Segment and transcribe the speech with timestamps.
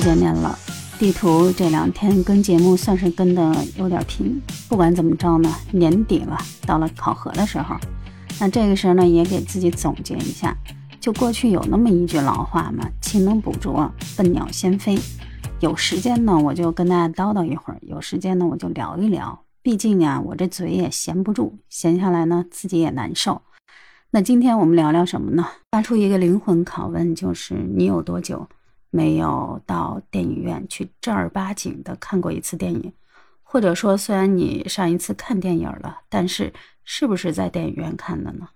[0.00, 0.58] 不见面了。
[0.98, 4.40] 地图这两天跟节目算是跟的有点频。
[4.66, 7.76] 不管怎么着呢，年底了，到了考核的时候，
[8.40, 10.56] 那这个时候呢，也给自己总结一下。
[11.00, 14.98] 就过去有那么一句老话嘛，勤能补拙，笨鸟先飞。
[15.60, 19.38] 有时间呢，我就跟大家叨叨一会儿；有时间呢，我就聊一聊。
[19.60, 23.42] 毕竟呀，我这嘴也闲不住，闲下来呢，自己也难受。
[24.12, 25.46] 那今天我们聊聊什么呢？
[25.70, 28.48] 发出一个灵魂拷问，就是你有多久
[28.90, 32.92] 没有到电影院去正儿八经的看过一次电影？
[33.42, 36.52] 或者说，虽然你上一次看电影了，但是
[36.84, 38.48] 是不是在电影院看的呢？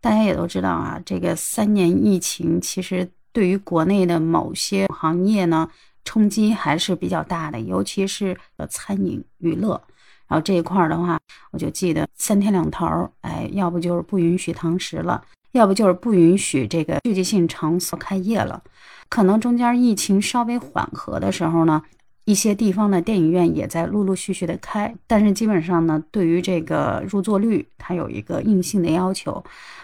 [0.00, 5.70] 大家也都知道啊，这个三年疫情其实对于国内的某些行业呢
[6.04, 9.80] 冲击还是比较大的，尤其是呃餐饮娱乐。
[10.26, 11.18] 然后这一块的话，
[11.52, 18.62] 我就记得三天两头儿，哎，要不就是不允许堂食了，要不就是不允许这个聚集性场所开业了。
[19.08, 21.80] 可能中间疫情稍微缓和的时候呢，
[22.24, 29.42] 一些地方的电影院也在陆陆续续的开，但是基本上呢，对于这个入座率，它有一个硬性的要求。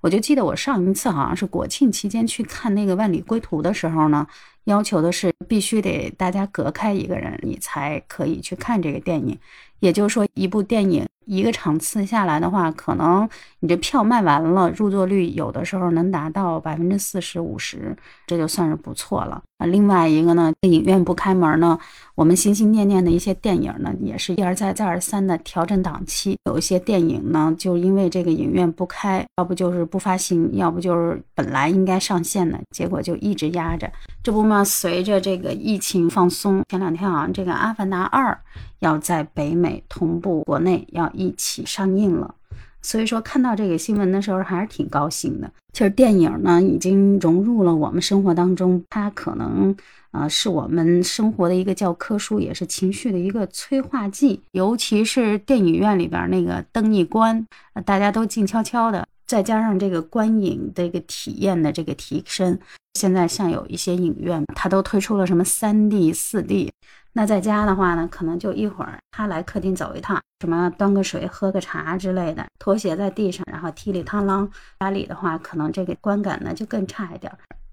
[0.00, 4.26] 我就记得我上一次好像是国庆期间去看那个《万里归途》的时候呢，
[4.64, 9.38] 要求的是必须得大家隔开一个人，你才可以去看这个电影。
[9.78, 13.28] 也就是说，一部电影一个场次下来的话，可能
[13.60, 19.42] 你这票卖完了，入座率有的时候能达到百分之四十五十，这就算是不错了。
[19.66, 21.78] 另外一个呢，影院不开门呢，
[22.16, 26.36] 我们心心念念的一些电影呢，也是一而再再而三的调整档期。
[26.46, 33.90] 有一些电影呢，就因为这个影院不开，要不就是不发行，要不就是本来应该上线的，结果就一直压着。
[34.22, 38.32] 这不嘛，随着这个疫情放松，前两天啊，这个《阿凡达二》
[38.78, 42.32] 要在北美同步国内要一起上映了，
[42.82, 45.50] 所以说看到这个新闻的时候还是挺高兴的。
[45.72, 49.74] 其实电影呢已经融入了我们生活当中，它可能
[50.12, 54.40] 呃是我们生活的一个教科书，也是情绪的一个催化剂。
[54.52, 57.44] 尤其是电影院里边那个灯一关，
[57.84, 59.04] 大家都静悄悄的。
[59.32, 62.58] 再加上这个观影的一个体验的这个提升，
[62.92, 66.70] 现在像有一些影院，它都推出了什么三 D、四 D。
[67.14, 74.46] 那在家的话呢，可能就一会儿，他来客厅走一趟，什么端个水、喝个茶之类的，拖鞋在地上，然后踢里踏啷。
[74.80, 77.32] 家里的话，可能这个观感呢就更差一点。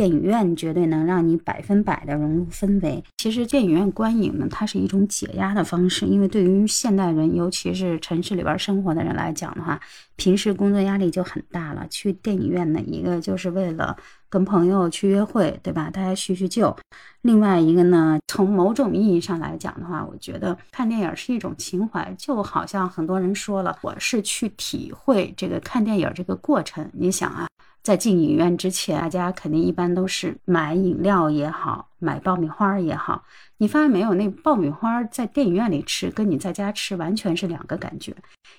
[0.00, 3.04] 电影院绝对能让你百分百的融入氛围。
[3.18, 9.78] 其实电影院观影呢，它是一种解压的方式，因为对于现代人，尤其是城市里边生活的人来讲的话，
[10.16, 11.86] 平时工作压力就很大了。
[11.90, 13.94] 去电影院呢，一个就是为了
[14.30, 15.90] 跟朋友去约会，对吧？
[15.90, 16.74] 大家叙叙旧。
[17.20, 26.88] 另外一个呢，从某种意义上来讲的话，我觉得看电影是一种情怀，就好像很多人说了，我是去体会这个看电影这个过程。
[26.94, 27.46] 你想啊。
[27.82, 33.22] 在进影院之前，大家肯定一般都是买饮料也好，买爆米花也好。
[33.56, 34.14] 你发现没有？
[34.14, 38.14] 那爆米花在电影院里吃，跟你在家吃完全是两个感觉。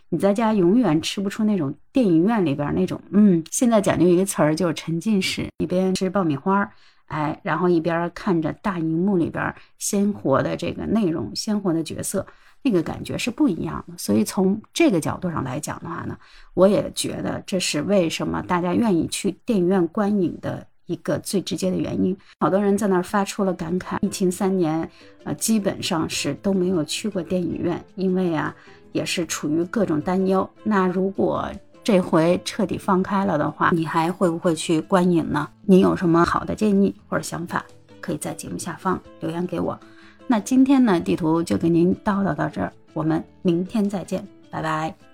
[0.09, 6.69] 你在家永远吃不出那种电影院里边那种，嗯，现在讲究一个词儿，就是沉浸式，一边吃爆米花，
[7.11, 12.25] 哎，然后一边看着大荧幕里边鲜活的这个内容，鲜活的角色。
[12.63, 16.15] 那个感觉是不一样的，所以从这个角度上来讲的话呢，
[16.53, 22.15] 我也觉得这是为什么大家愿意去电影院观影的一个最直接的原因。
[22.39, 24.87] 好多人在那儿发出了感慨，疫情三年，
[25.23, 28.55] 呃，基本上是都没有去过电影院，因为啊，
[28.91, 30.47] 也是处于各种担忧。
[30.63, 31.51] 那如果
[31.83, 35.47] 这回彻底放开了的话，你还会不会去观影呢？
[35.63, 37.65] 你有什么好的建议或者想法，
[37.99, 39.79] 可以在节目下方留言给我。
[40.27, 45.10] 那今天呢，地图就给您叨叨到这儿，我们明天再见，拜拜。